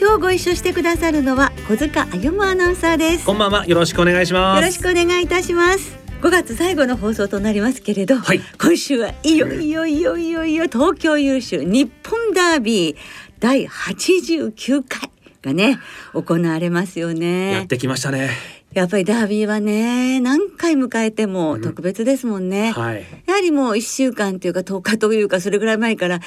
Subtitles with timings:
[0.00, 3.26] 今日ご一緒してくださるのは小塚歩アナウンサーです。
[3.26, 3.66] こんばんは。
[3.66, 4.62] よろしくお願いします。
[4.62, 5.94] よろしくお願いいたします。
[6.22, 8.40] 5月最後の放送となりますけれど、はい。
[8.58, 12.96] 今週はいよいよいよいよいよ東京優秀日本ダービー
[13.40, 15.10] 第89回
[15.42, 15.78] がね
[16.14, 18.30] 行われますよやねってきましたね。
[18.72, 23.04] やっぱりダービーはね何回迎えても特別ですもんね、はい。
[23.26, 26.20] やはりもう1週間というか10日というかそれぐらい前から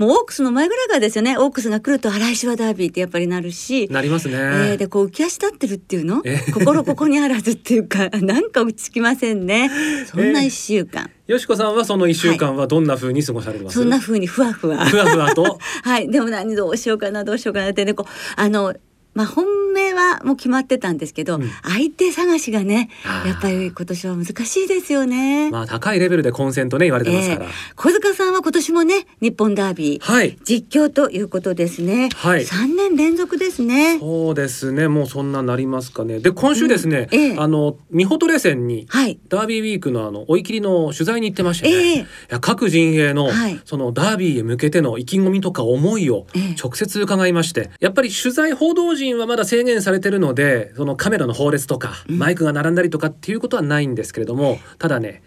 [0.00, 1.36] もうオークスの前ぐらいからですよね。
[1.36, 3.86] オークスが来るとあ来週はダービーってやっぱりなるし。
[3.90, 6.22] なりますね、えー、でこう浮き足立ってるっていうの？
[6.24, 9.70] え心ここにあらずっていうかなんか落ち着きませんね。
[10.10, 14.86] そんな一週間、よしこさんはその一週間はどんな風に過ごされてます、そんな風にふわふわ。
[14.86, 15.58] ふわふわと？
[15.84, 16.10] はい。
[16.10, 18.72] でも何どうしようかなどうしようかなってねこうあの
[19.14, 21.50] まあ本命はもう決まってたんですけど、うん。
[21.62, 22.90] 相手探しがね
[23.26, 25.50] やっぱり今年は難しいですよね。
[25.50, 30.38] まあ高いレベルで混戦とね言われてますから、えー小塚さんは今年もね日本ダービー、はい。
[30.44, 32.08] 実況ということですね。
[32.14, 32.44] はい。
[32.44, 33.98] 三年連続ですね。
[33.98, 34.88] そうですね。
[34.88, 36.20] もうそんななりますかね。
[36.20, 37.18] で今週ですね、うん。
[37.18, 37.36] ええ。
[37.38, 39.18] あの美穂トレセンにはい。
[39.28, 42.00] ダービーウィークのあの追い切りの取材に行ってましてね、ええ。
[42.00, 43.60] いや各陣営の、はい。
[43.64, 46.54] そのダービーへ向けての意気込みとか思いをええ。
[46.62, 52.18] 直接伺いまして、やっぱり取材報道陣はまだ制限されてるのでそのカメラの放列とかうん。
[52.18, 55.22] マイクが並んだりとかっていうことはないんですけれども、ただね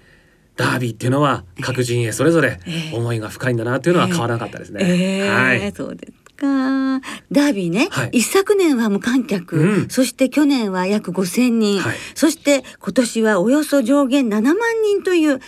[0.55, 2.95] ダービーっていうのは各陣営それぞれええ。
[2.95, 4.81] 思いが深いんだなっていうのは変わらなかったですね。
[4.83, 5.71] えーはい。
[5.71, 6.99] そうですか。
[7.31, 8.09] ダービーね、はい。
[8.19, 9.89] 一昨年は無観客、うん。
[9.89, 11.95] そして去年は約5,000人、はい。
[12.15, 15.39] そして今年はおよそ上限7万人という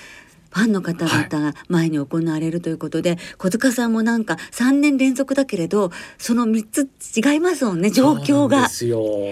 [0.55, 8.69] ファンの方々が前に行われるということで、小塚さんもなんか3年連続だけれどその3つ違いますもんね状況が。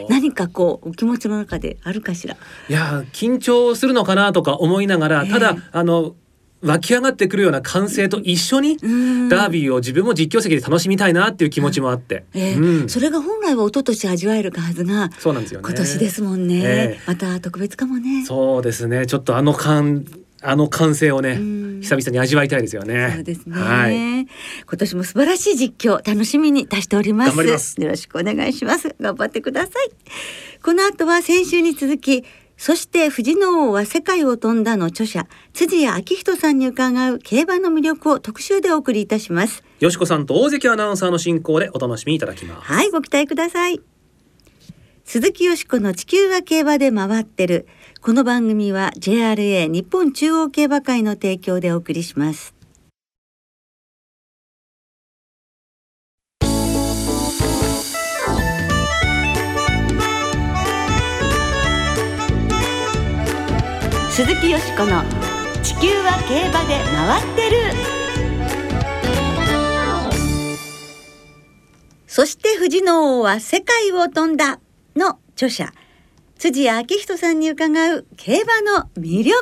[0.10, 2.36] 何かこうお気持ちの中であるかしら。
[2.68, 5.32] いや緊張するのかなとか思いながら、ええ。
[5.32, 6.16] ただあの
[6.62, 9.30] 湧き上がってくるような歓声と一緒にうん。
[9.30, 15.68] ダービーを自分も実況席で楽しみたいなっていう気持ちもあって、えーうん、それが本来は一昨年味わえるはずがそうなんですよね。
[15.70, 17.00] 今年ですもんね、ええ。
[17.08, 18.26] また特別かもね。
[18.26, 19.06] そうですね。
[19.06, 20.06] ちょっとあの感
[20.44, 21.64] あの歓声をねうん。
[21.82, 23.12] 久々に味わいたいですよね。
[23.16, 23.94] そうですね、はい。
[23.96, 24.28] 今
[24.78, 27.28] 年も素晴らしい実況楽しみに出しております。
[27.30, 27.80] 頑張ります。
[27.82, 28.96] よろしくお願いします。
[29.00, 29.92] 頑張ってください。
[30.62, 32.24] この後は先週に続き
[32.58, 39.64] そして藤の王は世界を飛んだの著者辻谷明人さんに伺う競馬の魅力を特集でお送りいたします。
[39.80, 42.72] よしこさんと大関アナウンサーの進行でお楽しみいただきます。
[42.72, 43.82] はいご期待ください。
[45.04, 47.68] 鈴木よしこの地球は競馬で回ってる
[48.06, 52.54] この番組は JRA 日本中央競馬会の提供でお送りします。
[64.10, 65.02] 鈴木よしこの
[65.64, 67.58] 地球は競馬で回ってる。
[72.06, 74.60] そして藤の王は世界を飛んだ
[74.94, 75.72] の著者
[76.44, 79.34] 辻明人さんに伺う競馬の魅力。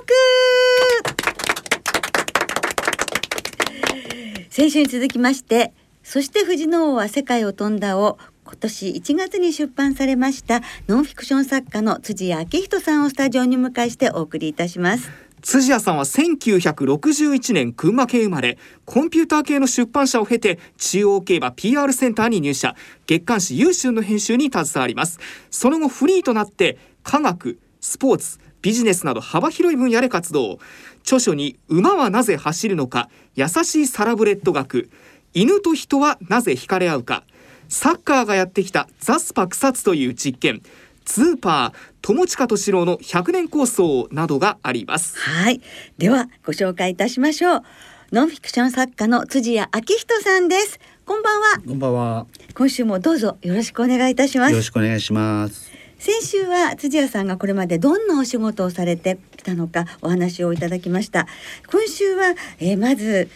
[4.51, 5.73] 先週に続きまして
[6.03, 15.09] そして藤の王は世界を飛んだを今年1月に出版されましたノンフィクション作家の辻明人さんをスタジオに迎えしてお送りいたします。
[15.41, 22.75] 辻谷さんは1961年群馬県生まれコンピューター系の出版社を経て中央競馬 PR センターに入社。
[23.07, 25.19] 月刊誌優秀の編集に携わります。
[25.50, 30.59] その後フリーとなって科学スポーツビジネスなど幅広い分野で活動。
[31.03, 34.89] 著書に「馬はなぜ走るのか優しいサラブレッド学」
[35.34, 37.24] 「犬と人はなぜ惹かれ合うか」
[37.69, 40.62] サッカーがやってきたザスパ草津という実験。
[41.06, 45.18] スーパー友近敏郎の100年構想などがあります。
[45.18, 45.62] はい。
[45.97, 47.63] ではご紹介いたしましょう。
[48.12, 50.80] ノンフィクション作家の辻谷明人さんです。
[51.06, 51.47] こんばんは。
[51.65, 52.27] こんばんは。
[52.54, 54.51] 今週もどうぞよろしくお願いいたします。
[54.51, 55.70] よろしくお願いします。
[56.01, 61.27] 先週は辻谷さんがこれまでどんなお仕事をされてきたのかお話をいただきました
[61.71, 63.30] 今週は、えーまず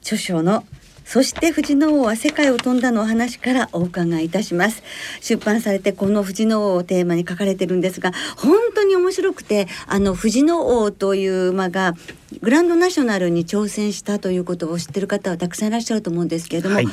[0.00, 0.64] 著書の
[1.04, 4.82] そして藤の王は世界を飛んだのお話からお伺いいたします
[5.20, 11.92] 出版されてこの藤の王をテーマに書かれてるんですが本当に面白くてあの藤の王という馬が
[12.40, 16.86] グランドナショナルに挑戦したということを知ってる方はたくさんいらっしゃると思うんですけれども、はい。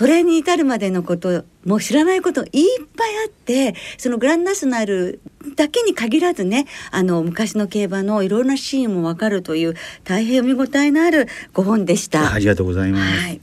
[0.00, 5.20] それに至るまでのこともう知らないこといっぱいあってそのグランナショナル
[5.56, 9.74] だけに限らずねあの昔の競馬のいろんなシーンもわかるという
[10.04, 12.32] 大変読み応えのあるご本でした。
[12.32, 13.12] ありがとうございます。
[13.12, 13.42] はい、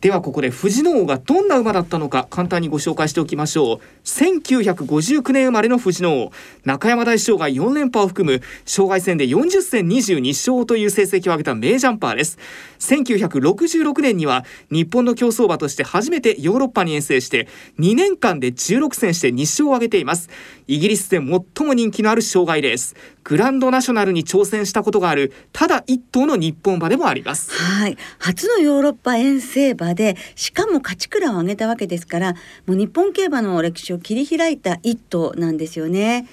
[0.00, 3.80] ではここで藤の王がどんな馬だったのか簡単にご紹介しておきましょう。
[4.04, 6.32] 1959年生まれの藤の王。
[6.64, 12.38] 中山大賞が4連覇を含む障害戦で40戦22勝という成績を上げた名ジャンパーです。
[12.78, 17.46] 1966年には日本の競走馬として初めてヨーロッパに遠征して
[17.78, 20.30] 2年間で16戦して2勝を挙げています。
[20.66, 22.96] イギリスで最も人気のある障害レース。
[23.22, 27.52] グランドナショナルに挑戦したことがあるただ一頭の日本馬でもあります。
[27.52, 32.34] はい、初のヨーロッパ遠征馬でしかも勝ち鞍を上げたわけですから
[32.66, 36.26] もう日本競馬の歴史を切り開いた一頭なんですよね。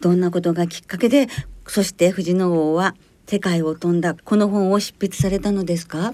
[0.00, 1.28] どんなことがきっかけで
[1.66, 2.94] そして藤野王は
[3.26, 6.12] 世界を飛んだこの本を執筆されたのですか？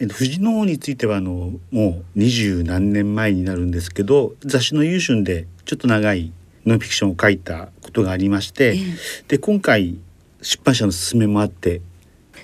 [0.00, 6.32] えっと、藤の王についてはあのもう二十何年前になるんですけど雑誌の「優春」でちょっと長い
[6.66, 8.82] ノンフィクションを書いたことがありまして、ええ。
[9.28, 9.98] で今回
[10.42, 11.80] 出版社の勧めもあって。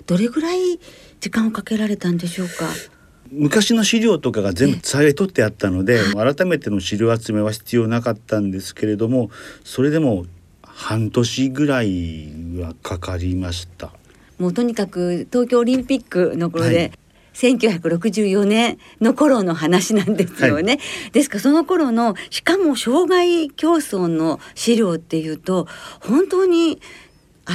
[0.07, 0.79] どれぐらい
[1.19, 2.69] 時間をかけられたんでしょうか？
[3.31, 4.99] 昔の資料とかが全部ええ。
[4.99, 9.31] 伝え取ってあったので改めての資料集めは必要なかったんですけれども
[9.65, 10.27] それでも
[10.62, 12.29] 半年ぐらい
[12.59, 13.93] はかかりました。
[14.38, 16.93] もうとにかく東京オリンピックの頃で、はい。
[17.32, 20.81] 1964年の頃の話なんですよね。
[21.12, 25.69] ですからその頃のしかも障害競争の資料っていうと
[26.00, 26.81] 本当に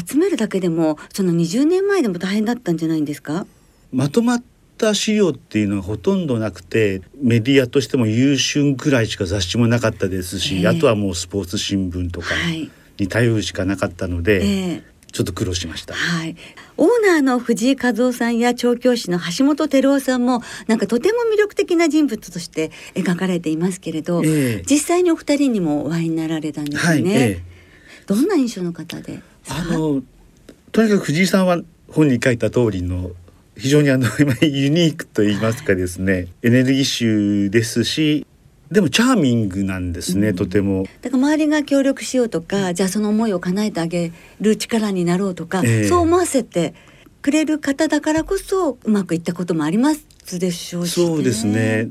[0.07, 3.45] 集めるだけでもその20年前でも大変だったんじゃないんですか？
[3.91, 4.43] まとまっ
[4.77, 10.67] た資料っていうのがほとんどなくてメディアとしても優秀ぐらいしか雑誌もなかったですし、ええ。
[10.67, 12.69] あとはもうスポーツ新聞とかはい、
[12.99, 14.83] に頼るしかなかったので、ええ。
[15.11, 15.93] ちょっと苦労しました。
[15.93, 16.35] はい、
[16.75, 24.63] オーナーの藤井和夫さんや調教師の橋本照夫さんもなんかとても魅力的な人物として描かれていますけれど、ええ。
[24.69, 27.03] 実際にお二人にもお会いになられたんですはい。
[27.07, 27.55] ええ。
[28.07, 30.03] どんな印象の方であの
[30.71, 33.11] とにかく藤井さんは本に書いた通りの
[33.57, 34.07] 非常にあの
[34.41, 38.25] ユニークと言いますかですねエネルギッシュですし
[38.71, 40.35] でもチャーミングなんですね、うん。
[40.35, 40.85] とても。
[41.01, 44.11] だから周りが協力しようとかじゃあその思いを叶えてあげ
[44.41, 45.87] る力になろうとか、ええ。
[45.87, 46.73] そう思わせて
[47.21, 51.89] くれる方だからこそうまくいったこともありますでしょうし、そうですね。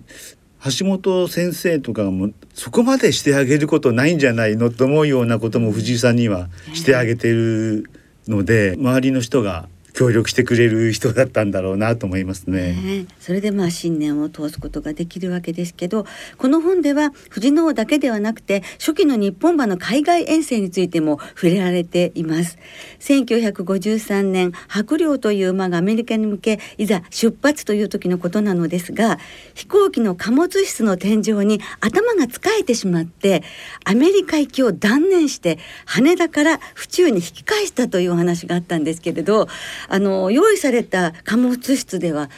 [0.78, 7.88] 橋本先生とかもそこまでしてあげることないんじゃないのと思うようなことも藤井さんにはしてあげてる
[8.26, 12.72] ので、周りの人が協力してくれる人だったんだろうなと思いますね。
[12.72, 16.04] ねそれでまあ信念を通すことができるわけですけど
[16.36, 22.58] この本では藤野王だけではなくて初期の日本馬の海外遠征についても触れられています
[22.98, 29.18] 1953年白陵という馬がアメリカに向けいざ出発という時のことなのですが
[29.54, 33.44] 飛行機の貨物室の天井に頭がつかえてしまって
[33.84, 39.46] アメリカ行きを断念して羽田から府中に引き返したというお話があったんですけれど
[39.88, 42.30] あの用意された貨物室では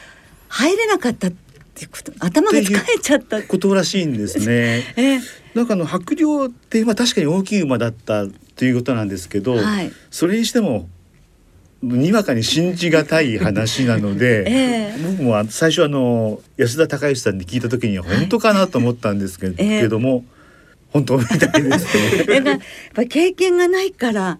[0.48, 1.31] 入れなかったっ
[1.75, 3.43] ていうこと頭が疲れちゃった。
[3.43, 4.84] ことらしいんですね。
[4.96, 5.19] え
[5.54, 8.26] なんかあの白陵ってまあ確かに大きい馬だった
[8.56, 10.88] ということなんですけど、はいそれにしても
[11.82, 19.50] にわかに信じがたい話なので、 ええ僕もあ最初あの安田孝之さんに聞いた時には本当かなと思ったんですけ,、
[19.88, 20.25] ども
[20.90, 22.35] 本当みたいですね。
[22.44, 22.61] やっ
[22.94, 24.38] ぱり経験がないから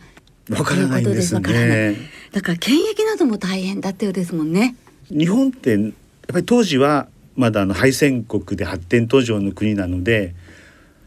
[0.51, 1.97] わからないんですね。
[2.33, 4.77] だから検疫なども大変だったようですもんね。
[5.09, 5.81] 日本ってやっ
[6.29, 10.35] ぱり当時はまだあの敗戦国で発展途上の国なので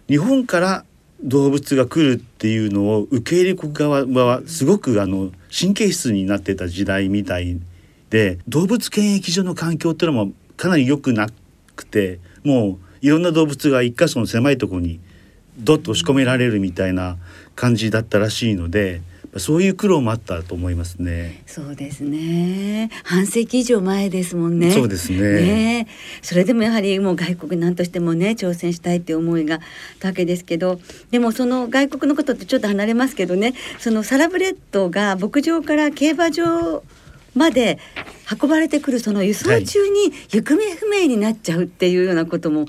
[0.07, 0.85] 日本から
[1.21, 7.59] 動物が来るっていうのを受け入れ国側はすごくあの神経質になってた時代みたい
[8.09, 11.27] で動物検疫所の環境っていうのもかなり良くな
[11.75, 14.99] くてもういろんな動物が一箇所の狭いところに
[15.57, 17.17] どっと押し込められるみたいな
[17.55, 19.01] 感じだったらしいので
[19.37, 21.43] そういう苦労もあったと思いますね。
[21.45, 22.89] そうですね。
[23.03, 24.71] 半世紀以上前ですもんね。
[24.71, 25.87] そうですねね
[26.21, 29.59] それでもやはりもう外国なんとしてもね挑戦したいっていう思いが
[29.99, 30.79] たわけですけど
[31.11, 36.83] でもその外国のことってちょっと離れますけどねそのサラブレッドが牧場から競馬場
[37.35, 37.79] まで
[38.41, 42.65] 運ばれてくるその輸送中に行方不明になっちゃうっていうようなことも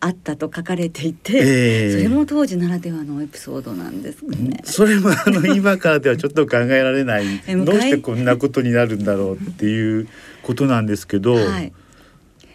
[0.00, 4.60] あったと書かれていて、ええそれも当時ならではのエピソードなんですね。
[4.64, 10.08] それもあの今からではちょっと考えられない えどうしてこんなことになるんだろうっていう
[10.42, 11.72] ことなんですけど、はい。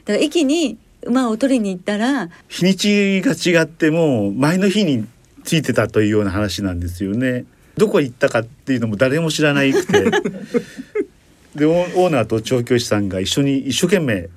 [0.05, 5.05] だから駅に馬を取りに行ったら日にちが違っても前の日に
[5.43, 7.45] ついてたというような話なんですよね。
[7.75, 10.03] どこ行ったかっていうのも誰も知らないくて
[11.55, 14.29] でオーナーと調教師さんが一緒に一生懸命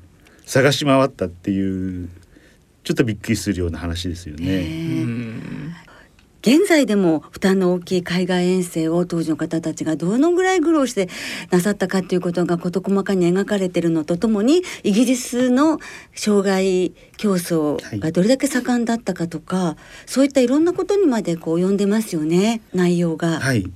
[0.46, 2.08] 探し回ったっていう
[2.86, 5.74] ちょっとびっくりするような話ですよへね。
[6.40, 11.08] 現在でも負担の大きい海外遠征を当時の方たちがどのぐらい苦労して
[11.50, 15.80] なさったかということが事細かに描かれているのとともにイギリスの
[16.14, 19.76] 障害競争がどれだけ盛んだったかとか、
[20.06, 22.60] そういったいろんなことにまでこう及んでますよね。
[22.72, 23.40] 内容が。
[23.40, 23.68] はい、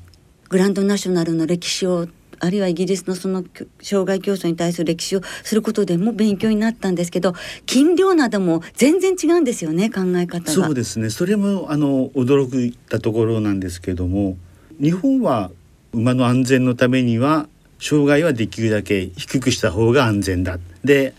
[0.48, 2.06] グランドナショナルの歴史を
[2.40, 3.44] あるいはイギリスのその
[3.82, 7.34] 障害競争に対する歴史をすることでも勉強になったんですけど
[7.66, 10.50] 斤量なども全然違うんですよね考え方。
[10.50, 14.36] そうですねそれもあの驚いたところなんですけども
[14.80, 15.50] 日本は
[15.92, 21.14] 馬の安全のためには障害はできるだけ低くした方が安全だで、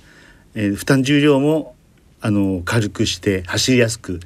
[0.55, 1.75] えー負担重量も
[2.21, 4.19] あの軽くして走りやすく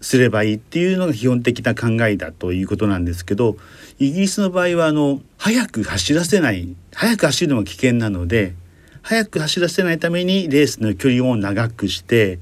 [0.00, 3.56] すればいいっていうのが基本的な考えだということなんですけど
[3.98, 8.54] イギリスの場合はあの速く走らせない速く走るのも危険なので
[9.02, 12.38] 速く走らせないためにレースの距離を長くして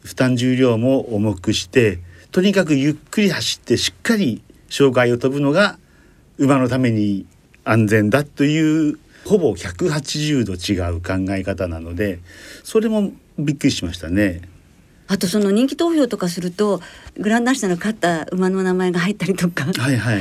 [0.00, 2.00] 負担重量も重くして
[2.30, 5.78] とにかくゆっくり走ってしっかり障害を飛ぶのが
[6.36, 7.26] 馬のために
[7.64, 12.20] 安全だというほぼ180度違う考え方なので
[12.64, 14.42] それもびっくりしましたね。
[15.08, 16.80] あとその人気投票とかすると
[17.16, 20.20] グランドナショナル勝った馬の名前が入ったりとかはいはい。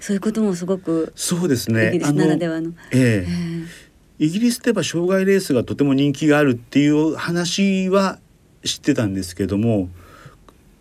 [0.00, 1.88] そういうこともすごくそうですね。
[1.88, 2.72] イギリスならではの。
[2.92, 3.88] えええー
[4.20, 8.18] イギリスでは障害レースがとても人気があるっていう話は
[8.64, 9.88] 知ってたんですけども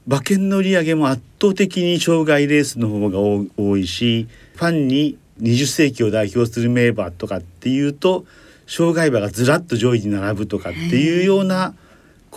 [0.07, 8.25] 馬券の売り上げも圧倒的に障害レースの方が多多いしファンに20世紀を代表する名馬とかっていうと
[8.65, 11.75] 障害馬がずらっと上位に並ぶとかっていうような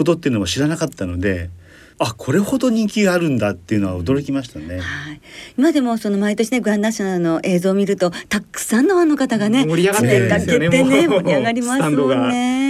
[0.01, 1.51] ことっていうのも知らなかったので
[1.99, 4.79] あこれほど人気があるんだっていうのは驚きましたね。
[4.79, 5.21] はい、
[5.59, 12.70] 今でもその毎年ねグランドナショナルの映像を見るとたくさんのファンの方がね盛り上がってるんですよね詰めかけてねもう盛り上がりますスタンドがもんね。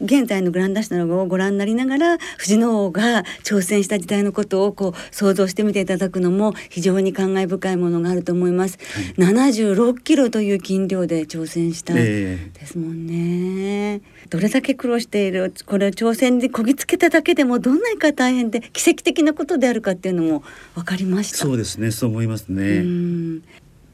[0.00, 8.78] 現在のグランドナショナルをご覧になりながら藤野王が挑戦した時代のことをこう想像してみていただくのも非常に感慨深いものがあると思います。
[9.18, 14.00] 76キロという斤量で挑戦したえですもんね。
[14.30, 20.42] どれだけ苦労しているこれを挑戦にこぎつけただけでもどんなにか大変で奇跡的なことであるかっていうのも
[20.74, 21.38] 分かりました。
[21.38, 22.62] そうですねそう思いますね。
[22.78, 23.42] うん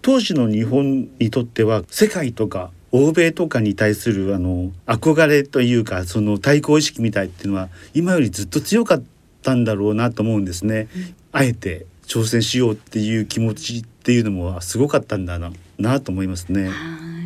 [0.02, 9.02] 当時の日本にとっては世界とか欧米とかに対するあの憧れというかその対抗意識みたいっていうのは今よりずっと強かっ
[9.42, 10.88] たんだろうなと思うんですね。
[11.32, 16.68] あえて挑戦しようっていう気持ちっていうのもすごかったんだななと思いますね。
[16.68, 17.16] はい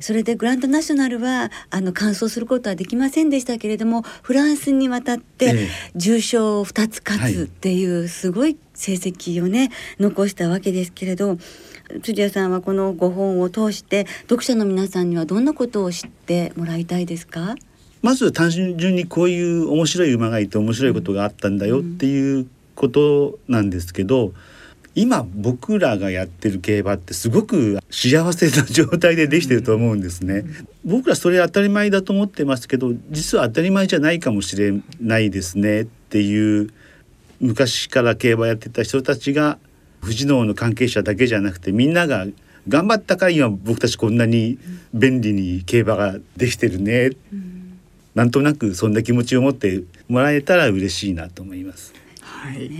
[0.00, 11.36] それでグランドナショナルはあの完走することはできませんでしたけれどもフランスに渡ってええ重賞2つ勝はいつっていうすごい成績をね残したわけですけれど
[12.02, 17.54] 辻谷さんはこの5本を通して読者の皆さんにはどんなことを知ってもらいたいですか？
[18.02, 24.32] まず単純にこういう面白い馬がいて面白いことがあったんだよっていうことなんですけど
[24.94, 30.44] 今僕らがやってる競馬ってすごく幸せな状態でできてると思うんですね。
[30.84, 36.70] 僕らそれ当たり前だと思ってますけど実は当たり前じゃないかもしれないですねっていう
[37.40, 39.58] 昔から競馬やってた人たちが
[40.08, 42.26] 富士の王の関係者だけじゃなくてみんなが
[42.66, 44.58] 頑張ったから今僕たちこんなに
[44.94, 47.10] 便利に競馬ができてるね
[48.14, 51.92] なんとなくそんな気持ちを持ってもらえたら嬉しいなと思います。
[52.22, 52.70] はい。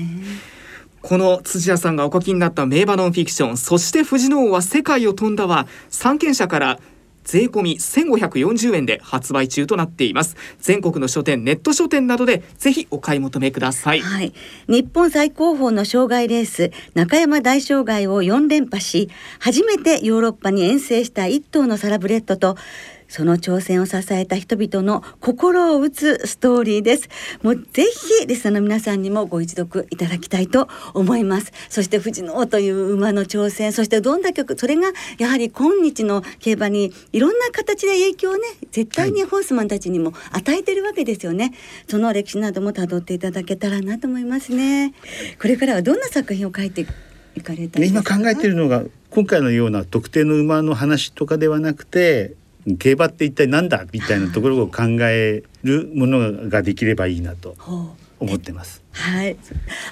[1.03, 6.81] この辻谷さんがお書きになった名馬ノンフィクション、そして富士の王は世界を飛んだは三権者から
[7.29, 10.35] 税込み1540円で発売中となっています。
[10.61, 14.01] 全国の書店、ネット書店などでぜひお買い求めください。
[14.01, 14.33] はい、
[14.67, 22.57] 日本最高峰の障害レース中山大障害を4連覇し初めてヨーロッパに遠征した一頭のサラブレッドと
[23.09, 27.09] その挑戦を支えた人々の心を打つストーリーです。
[27.43, 31.53] もうぜひリスナーの皆さんにもご一読いただきたいと思います。
[31.69, 41.53] そして富士の王という馬の挑戦そしてどんな曲それがやはり今日の競馬にいろんな形で影響をね絶対にホースマンたちにも与えてるわけですよね、
[41.89, 44.93] その歴史なども辿っていただけたらなと思いますね。
[45.41, 46.87] これからはどんな作品を書いて
[47.35, 52.35] いかれたいですで今考えているのが今回のような特定の馬の話とかではなくて
[52.77, 57.57] 競馬って一体何だみたいなところを考えるものができればいいなと
[58.21, 58.83] 思ってます。
[58.99, 59.37] はい。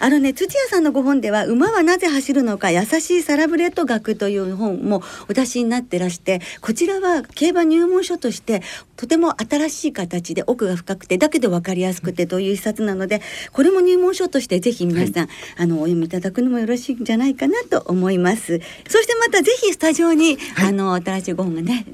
[0.01, 8.63] あのね、土屋さんのご本では、馬はなぜ走るのか、優しいサラブレッド学という本もお出しになってらして、こちらは競馬入門書として、
[8.97, 18.61] とても新しい形で奥が深くて、だけど分かりやすくてという一冊なので、これも入門書としてぜひ皆さん、あの、お読みいただくのもよろしいんじゃないかなと思います。
[18.89, 21.87] そしてまたぜひスタジオに、あの、新しいご本がね、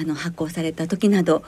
[0.00, 1.42] あの、発行された時など、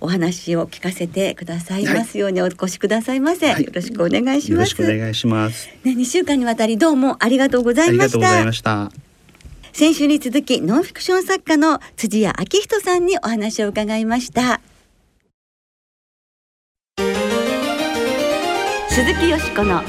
[0.00, 3.64] お話を聞かせてくださいますようにお越しくださいませ、はい。
[3.64, 5.68] よろしくお願いしよろしますくお願いします。
[5.84, 8.16] ね、2週間にわたりどうもありがとうござあいました。
[8.16, 8.90] りがとうございました。
[9.72, 14.60] 先週に続きノンフィクション作家の辻谷明人さんにお話を伺いました。
[18.88, 19.82] 鈴木よしこの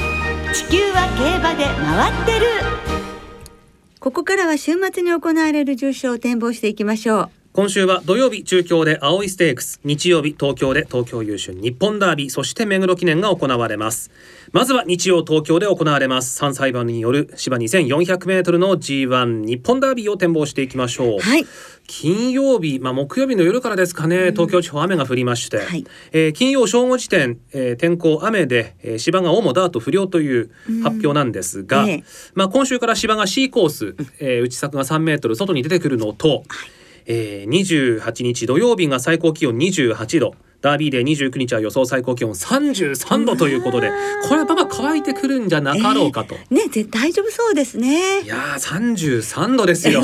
[0.54, 2.46] 地球は競馬で回ってる。
[4.00, 14.10] ここからは週末に行われる重賞を展望していきましょう今週は土曜日中京で青いステークス日曜日東京で東京優秀日本ダービーそして目黒記念が行われます。
[14.54, 16.42] まずは日曜東京で行われます。
[16.42, 21.46] 3歳馬による芝 2400m の G1 日本ダービーを展望していきましょう、はい。
[21.88, 25.86] 金曜日、まあ、木曜日の夜からですかね、東京地方雨が降りまして、はい。
[26.14, 30.52] えー金曜正午時点、えー天候雨で、えー芝が主ダート不良という
[30.84, 32.04] 発表なんですが、うんええ。
[32.34, 36.46] まあ、今週から芝が C コース、えー内柵が3メートル外に出てくるのと、
[37.06, 40.36] えー28日土曜日が最高気温28度。
[40.62, 43.92] ダービーデー29日は予想最高気温33度ということで
[44.30, 46.36] これはまあ乾いてくるんじゃなかろうかと。
[46.52, 48.22] ね絶対大丈夫そうですね。
[48.22, 50.04] いやー33度ですよ。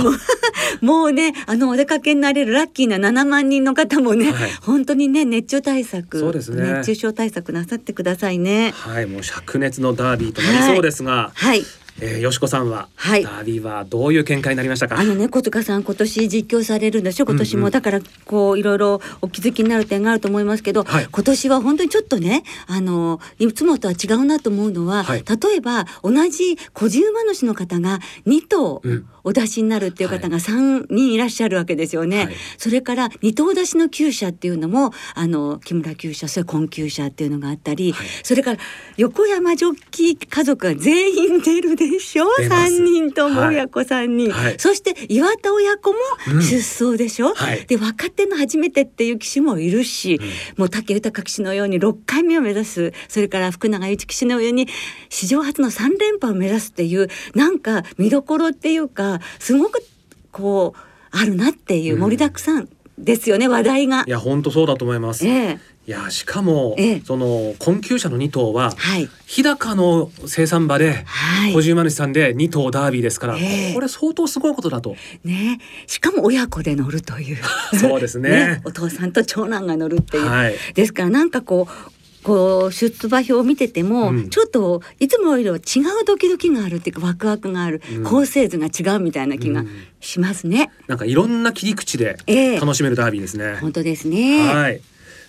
[0.82, 4.52] もうねあのお出かけになれるラッキーな7万人の方もね、はい。
[4.64, 6.64] 本当にね熱中対策そうですね。
[6.74, 8.72] 熱中症対策なさってくださいね。
[8.72, 11.64] はい、もう灼熱のダービーとなりそうですが、はい
[12.00, 13.24] えー、よしこさんは、はい。
[13.24, 15.00] ダービーはどういう見解になりましたか？
[15.00, 15.04] あ。
[15.04, 17.26] のね小塚さん今年実況されるんでしょ？
[17.26, 17.66] 今年も、うん。
[17.66, 21.08] うんだからこういろいろお気づきになる点があると思いますけど、はい。
[21.12, 25.24] 今年は本当にちょっとねあのいつもとは違うなと思うのは、はい。
[25.28, 32.26] 例えば同じ小じ馬主の方が2頭うんお出しになるっていう方が3人いらっしゃるわけですよね。
[32.26, 32.36] はい。
[32.58, 38.08] それから2頭出しの厩舎っていうのもあの木村厩舎それ困厩舎っていうのがあったり、はい。
[38.24, 38.60] それから
[38.96, 42.26] 横山ジョッキー家族が全員出るでしょ？
[42.38, 42.74] 出ます。
[42.74, 43.56] 3人ともはい。
[43.56, 44.56] 親子3人、はい。
[44.58, 45.98] そして岩田親子も
[46.32, 46.42] うん。
[46.42, 47.66] 出走でしょ、はい。
[47.66, 50.20] で若手の初めてっていう騎手もいるし、
[50.56, 54.68] もう武豊騎手のように6回目を目指すそれから福永祐一騎手のように
[55.10, 59.84] 史上初の3連覇を目指すっていうなんか見どころっていうかすごく
[60.32, 60.80] こう
[61.12, 64.04] あるなっていう盛りだくさんですよね、話題が。
[64.08, 64.10] い。
[64.10, 65.26] や本当そうだと思います。
[65.26, 65.60] いえ。
[65.88, 67.02] えやしかも、ええ。
[67.06, 69.08] その困窮者の2頭ははい。
[69.26, 71.54] 日高の生産馬ではい。
[71.54, 73.74] 小島主さんで2頭ダービーですから、ええ。
[73.74, 74.96] これ相当すごいことだと。
[75.24, 75.60] ね。
[75.86, 77.38] しかも親子で乗るという。
[77.80, 78.62] そうです ね。
[78.66, 80.56] お父さんと長男が乗るっていう、はい。
[80.74, 81.97] ですからなんかこう
[82.28, 89.70] こう出馬表を見てても、うんちょっといつもよりは違うドキドキがあるっていうかワクワクがある、うん構成図が違うみたいな気がうん
[90.02, 90.70] しますね。
[90.88, 93.56] なんかいろんな切り口でええ楽しめるダービーですね。
[93.62, 94.40] 本当ですね。
[94.46, 94.56] はい。
[94.56, 94.82] はい。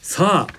[0.03, 0.55] さあ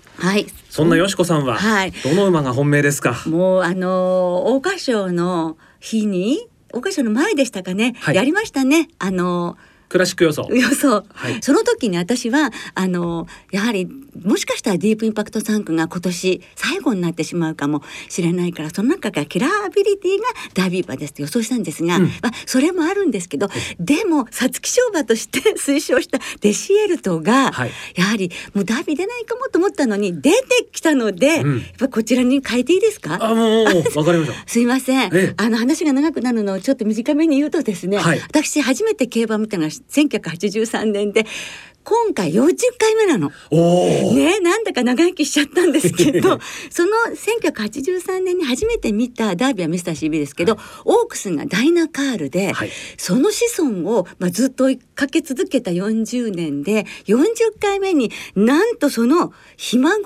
[0.69, 3.21] そんなよしこさんは、はいどの馬が本命ですか？
[3.28, 9.58] もうあのー桜花賞の日に桜花賞の前でしたかね、はいやりましたねあの
[9.89, 10.47] クラシック予想。
[10.52, 11.41] 予想、はい。
[11.41, 13.88] その時に私はあのやはり
[14.23, 22.04] もしかしたらディープインパクト3区が今年最後になってしまうかもしれないからその中からキラーアビリティがダービー馬ですと予想したんですが、うん。
[22.04, 23.49] まあ、それもあるんですけど
[23.80, 27.71] でも皐月賞馬として推奨したデシエルトが、はい。
[27.95, 31.58] やはりもうダービー出ないかもと思ったのに出てきたので、うん。
[31.60, 33.17] やっぱこちらに変えていいですか？
[33.19, 33.65] あもう
[33.97, 34.47] わかりました。
[34.47, 35.34] すいません、ええ。
[35.38, 38.19] あの話が長くなるのをちょっと短めに言うとですね、はい。
[38.19, 41.26] 私初めて競馬を見たのは1983年で
[41.84, 43.32] 今回40回目なの。
[44.13, 46.39] ねなんだか長生きしちゃったんですけど
[46.70, 52.72] その1983年に初めて見たダービーはミスター CB ですけど、オークスがダイナカールで、はい。
[52.98, 57.26] その子孫を、まあ、ずっと追いかけ続けた40年で40
[57.60, 60.04] 回目になんとそのひ孫？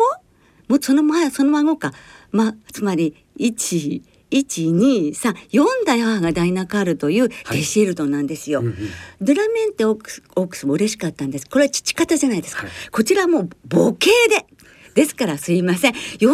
[0.70, 1.94] もうその前その孫か、
[2.32, 4.02] まあ、つまり1
[4.34, 8.62] 123代母がダイナカールというデシエルトなんですよ。
[8.62, 8.76] うんうん。
[9.22, 11.48] ドラメンテオークスオークスも嬉しかったんです。
[11.48, 12.64] これは父方じゃないですか。
[12.64, 12.72] はい。
[12.92, 14.46] こちらはもう母系で。
[14.94, 15.94] ですからすいません。
[15.94, 16.34] 40回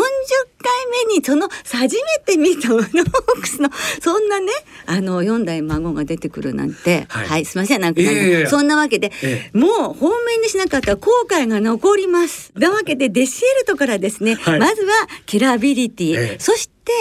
[1.08, 3.70] 目にその初めて見たオークスの
[4.02, 4.52] そんなね
[4.86, 7.06] あの4代孫が出てくるなんて。
[7.08, 7.82] ははいい、すいません。
[7.82, 8.50] なんか、いやいやいや。
[8.50, 12.52] そんなわけで、えもう方面にしなかったら後悔が残ります。
[12.56, 14.60] なわけでデシエルトからですね、はい。
[14.60, 14.92] まずは
[15.26, 16.40] キラビリティ、ええ。
[16.40, 16.92] そして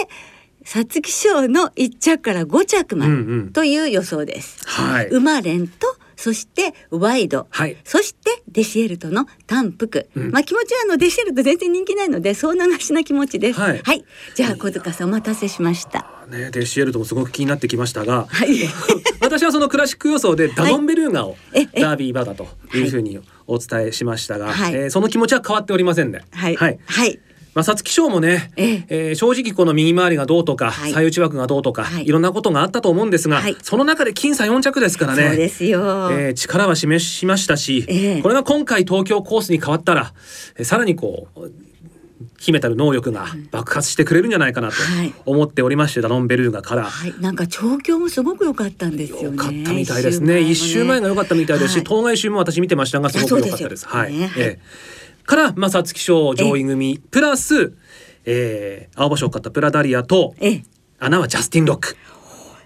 [0.69, 3.51] 皐月賞の1着から5着までうんうん。
[3.53, 4.63] という予想です。
[4.67, 5.07] はい。
[5.07, 7.77] 馬連とそしてワイド、はい。
[7.83, 10.31] そしてデシエルトの単腹、うん。
[10.31, 13.59] まあ気持ちはあのデシエルト全然人気ないのでそう流しな気持ちです。
[13.59, 13.81] はい。
[14.35, 16.05] じゃあ小塚さんお待たせしました。
[16.29, 18.49] ねデシエルトもすごく気になってきましたが、はい。
[19.21, 21.81] 私はそのクラシック予想で ダノンベルーガをええ。
[21.81, 24.75] ダービー馬だというふうにお伝えしましたが、はい。
[24.75, 26.21] えーその気持ちは変わっておりませんね。
[26.31, 26.55] はい。
[26.55, 26.79] はい。
[26.85, 27.19] はい
[27.59, 35.27] まあ皐月賞もね、えええー正直この右回りがどうとか、はい最内枠がどうとか、はいい、ろんなことがあったと思うんですが、はいその中で僅差4着ですからね。
[35.27, 35.81] そうですよ。
[36.11, 40.13] えー力は示しましたし、ええこれが今回東京コースに変わったら、
[40.55, 41.51] えーさらにこう
[42.37, 46.85] 秘めたる能力が爆発してくれるんじゃないかなとはい思っておりまして、ダノンベルーガから。
[46.85, 49.23] はい、なんか調教もすごく良かったんですよね。
[49.23, 50.39] 良かったみたいですね。
[50.39, 53.85] 一周前が良かったみたいですし、はい当該週も私見てましたがすごく良かったです。
[53.87, 54.13] あそうはい。
[54.15, 54.59] ええ
[55.29, 57.77] からまあ皐月賞上位組プラス、
[58.25, 60.63] えー、青葉賞を勝ったプラダリアとええ、
[60.97, 61.95] 穴はジャスティンロック。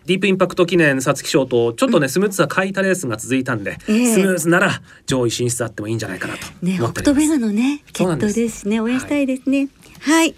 [0.05, 4.13] ディープインパクト記念皐月賞とちょっとね、スムーズさ欠いたレースが続いたんで、ええ。
[4.13, 6.75] スムーズなら上位進出あってもいいんじゃないかなとね。
[6.77, 9.67] 北斗ベガのね、決闘ですね、応援したいですね。
[9.99, 10.35] はい、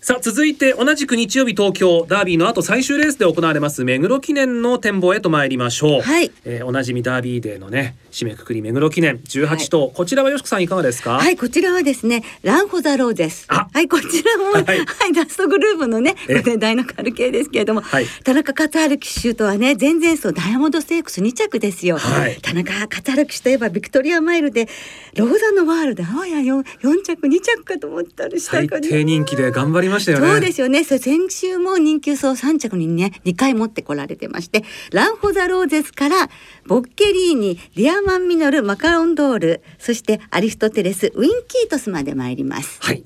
[0.00, 6.30] さあ続いて同じく日曜日東京ダービーの後最終レースで行われます目黒記念の展望へと参りましょう、はい。
[6.44, 11.18] えーおなじみダービーデーのね締めくくり目黒記念18頭、こちらはよしこさんいかがですか？
[11.18, 13.44] はい、こちらはですね、ランホザローゼス。
[13.48, 13.68] あ。
[13.70, 16.34] はい、こちらも、は はいい、ラストグループのね、こえ。
[16.36, 18.06] れね大のカル系ですけれども、はい。
[18.24, 21.98] 田中勝春騎手とはね、前々走ダイヤモンドステークス2着ですよ。
[21.98, 22.38] はい。
[22.40, 24.66] 田中勝春騎手といえばビクトリアマイルで、
[25.14, 30.28] ローザンのワールド、あわや 4, 4着2着かと思ったりした最から低人気で頑張りましたよね。
[30.28, 30.84] そうですよね。
[30.84, 36.30] それ先週も人気走3着にね、2回持ってこられてまして、ランホザローゼスから、
[36.66, 42.78] ボッケリーニ、ディアマンミノル、マカロンドール、そしてアリストテレス、ウィンキートスまで参ります。
[42.80, 43.04] はい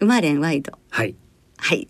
[0.00, 0.72] ウマレンワイド。
[0.88, 1.14] はい
[1.58, 1.86] はい。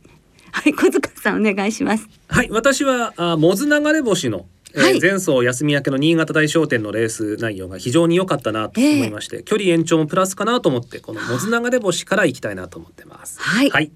[0.50, 2.08] はい、小塚さんお願いします。
[2.26, 13.40] はい私はあモズ流れ星のえーはい前走休み明けの新潟大商店のレース内容が非常に良かったなと思いまして、距離延長もプラスかなと思ってこのモズ流れ星から行きたいなと思ってます。
[13.40, 13.92] はい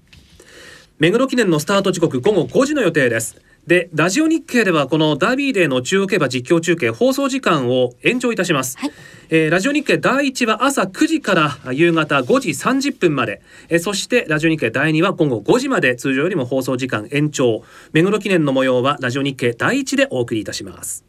[0.97, 3.35] 目黒記念のスタート時刻午後5時の予定です。
[3.67, 8.91] でラジオ日経ではこのダービーデーの中央競馬実況中継放送時間を延長いたします、はい。
[9.29, 17.63] えーラジオ日経第1は朝9時から夕方5時30分まで、えーそしてラジオ日経第2は午後5時まで通常よりも放送時間延長。
[17.91, 21.03] 目黒記念の模様はラジオ日経第1でお送りいたします、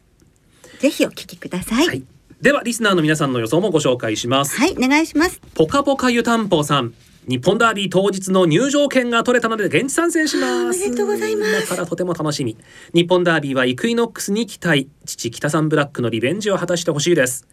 [0.79, 1.85] ぜひお聞きください。
[1.85, 1.97] ははい。
[1.99, 2.05] い、、
[2.41, 4.57] ではリスナーの皆さんの予想もご紹介します。
[4.75, 5.39] お願いします。
[5.53, 6.93] ポカポカ湯たんぽさん
[7.27, 10.79] 日本ダービー当日の入場券が取れたので現地参戦します。
[10.79, 11.69] おめでとうございます。
[11.69, 12.57] だからとても楽しみ
[12.93, 14.89] 日本ダービーはイクイノックスに期待。
[15.05, 17.45] 父北さんブラックのリベンジを果たしてほしいです。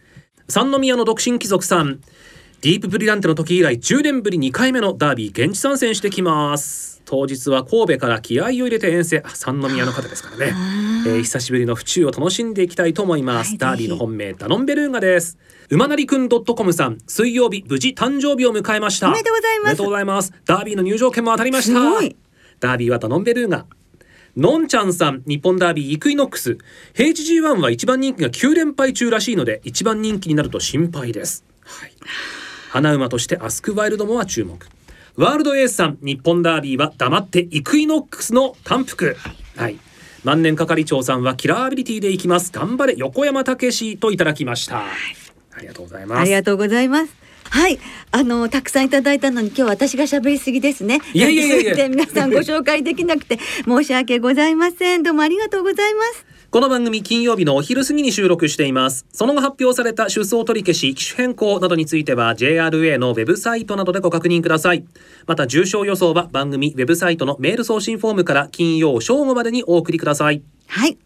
[0.47, 1.99] 三宮の独身貴族さん
[2.61, 7.01] ディープブリランテの時以来10年ぶり2回目のダービー現地参戦してきます。
[7.05, 9.21] 当日は神戸から気合を入れて遠征。
[9.23, 10.53] あ三宮の方ですからね。
[11.05, 15.37] えー久しぶりの府中を楽しんでいきたいと思います、はいダービーの本命ダノンベルーガです。
[15.69, 19.09] 馬なりくん .com さん水曜日無事誕生日を迎えました。
[19.09, 19.65] おめでとうございます。
[19.65, 20.33] おめでとうございます。
[20.45, 21.79] ダービーの入場券も当たりました。
[21.79, 22.15] すごい。
[22.59, 23.65] ダービーはダノンベルーガ。
[24.35, 26.57] のんちゃんさん日本ダービーイクイノックス。
[26.93, 31.93] 平地 G1 は一番人気が9連敗中らしいので一番人気になると心配です、はい、
[32.75, 34.59] 穴馬としてアスクワイルドモア注目
[35.15, 39.15] ワールドエースさん日本ダービーは黙ってイクイノックスの単複
[39.55, 39.79] はい
[40.25, 47.15] 万年係長さんはキラーアビリティでいきます頑張れ横山武史といただきましたありがとうございますありがとうございます。
[47.49, 47.79] はい、
[48.11, 50.99] あのたくさんいただいたのに今日私が喋りすぎですね。
[51.13, 55.03] いやいやいやいや で皆さんご紹介できなくて申し訳ございません。
[55.03, 56.34] どうもありがとうございます。
[56.55, 59.05] この番組金曜日のお昼過ぎに収録しています。
[59.11, 64.85] その後発表された出走取り消し機種変更などについては JRA のウェブサイトなどでご確認ください。
[65.27, 70.43] また重症予想は番組ウェブサイトのメール送信フォームから金曜正午までにお送りください。
[70.67, 70.97] はい。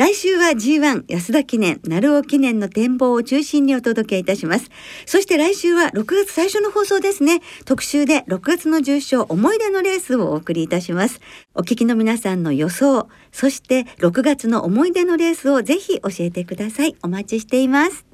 [0.00, 4.70] 来週は G1 安田記念、鳴尾記念の展望を中心にお届けいたします。
[5.04, 7.42] そして来週は6月最初の放送ですね。
[7.66, 11.20] 特集で6月の重賞思い出のレースをお送りいたします。
[11.54, 16.96] お聞きの皆さんの予想、そして6月の思い出のレースをぜひ教えてください。
[17.02, 18.09] お待ちしています。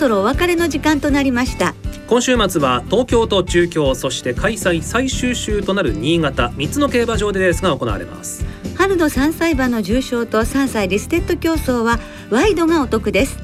[0.00, 1.74] そろお別れの時間となりました。
[2.08, 8.44] 今週末は東京と中京そして開催最終週となる新潟3つの競馬場でレースが行われます
[8.80, 11.98] 春の3歳馬の重賞と3歳リステッド競争は
[12.30, 13.36] ワイドがお得です。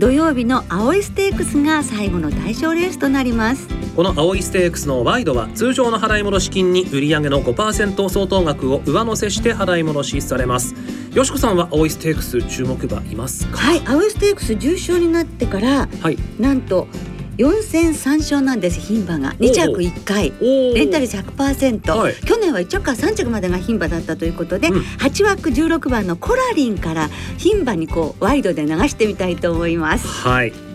[0.00, 3.68] 土曜日の青いステークスが最後の対象レースとなります。
[3.94, 10.74] この青いステークスのワイドは通常の払い戻し金に売上の5%相当額を上乗せして払い戻しされます。
[11.14, 13.58] よしこさんは青いステークス注目馬いますか？
[13.58, 16.18] はい青いステークス重賞になってからはい。
[16.40, 16.88] なんと
[17.38, 19.34] 4戦3勝なんです牝馬が。
[19.34, 20.32] 2着1回。
[20.40, 22.14] レンタル100%、はい。
[22.14, 24.80] 去年は1着から3着までが牝馬だったということで、うん。
[24.80, 30.06] 8枠16番のコラリンから牝馬にこうワイドで流してみたいと思います。
[30.06, 30.69] はい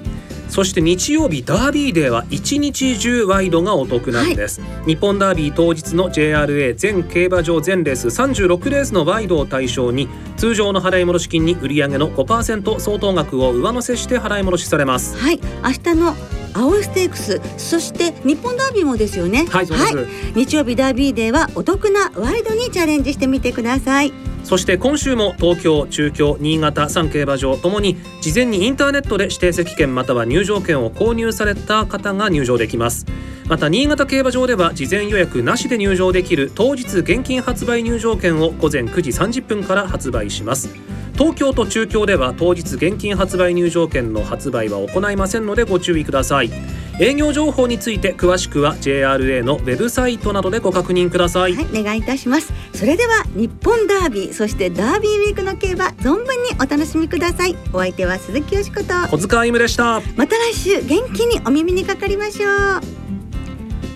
[0.56, 15.18] そして日曜日ダービーデーは一日中ワイドがお得なんです、日本ダービー当日の JRA 全競馬場全レース36レースのワイドを対象に通常の払い戻し金に売上の5%相当額を上乗せして払い戻しされます。
[15.18, 15.42] はい。
[15.62, 16.16] 明日の
[16.54, 19.46] 青いステークスそして日本ダービーもですよね。
[19.50, 24.14] はいそうです、日曜日ダービーデーはお得なワイドにチャレンジしてみてください
[24.46, 33.08] そして今週も東京、中京、新潟3競馬場ともに事前にインターネットで指定席券または入場券を購入された方が入場できます。
[33.48, 40.70] また新潟競馬場では事前予約なしで入場できる当日現金発売入場券を午前9時30分から発売します。
[41.14, 46.52] 東京と中京では当日現金発売入場券の発売は行いませんのでご注意ください。
[46.98, 52.54] 営業情報について詳しくは JRA のウェブサイトなどでご確認ください、はいお願いいたします。
[52.74, 57.56] それでは日本ダービーそしてダービーウィークの競馬存分にお楽しみください。
[57.74, 58.94] お相手は鈴木よしこと。
[59.10, 60.02] 小塚歩夢でした。
[60.16, 62.82] また来週元気にお耳にかかりましょう。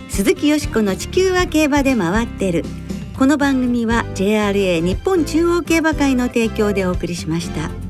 [0.09, 2.65] 鈴木よしこの地球は競馬で回ってる。
[3.17, 7.88] この番組は JRA 日本中央競馬会の提供でお送りしました。